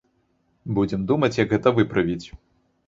[0.79, 2.27] Будзем думаць, як гэта выправіць.